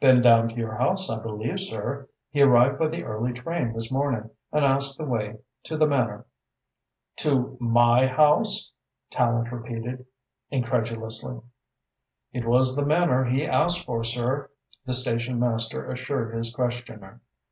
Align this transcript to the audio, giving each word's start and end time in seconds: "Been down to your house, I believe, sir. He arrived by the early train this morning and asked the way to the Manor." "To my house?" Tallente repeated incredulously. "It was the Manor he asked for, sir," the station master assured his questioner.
"Been 0.00 0.20
down 0.22 0.48
to 0.48 0.56
your 0.56 0.74
house, 0.74 1.08
I 1.08 1.22
believe, 1.22 1.60
sir. 1.60 2.08
He 2.30 2.42
arrived 2.42 2.80
by 2.80 2.88
the 2.88 3.04
early 3.04 3.32
train 3.32 3.72
this 3.72 3.92
morning 3.92 4.28
and 4.52 4.64
asked 4.64 4.98
the 4.98 5.04
way 5.04 5.38
to 5.62 5.76
the 5.76 5.86
Manor." 5.86 6.24
"To 7.18 7.56
my 7.60 8.04
house?" 8.08 8.72
Tallente 9.08 9.52
repeated 9.52 10.04
incredulously. 10.50 11.40
"It 12.32 12.44
was 12.44 12.74
the 12.74 12.84
Manor 12.86 13.22
he 13.26 13.46
asked 13.46 13.86
for, 13.86 14.02
sir," 14.02 14.50
the 14.84 14.94
station 14.94 15.38
master 15.38 15.88
assured 15.88 16.34
his 16.34 16.52
questioner. 16.52 17.20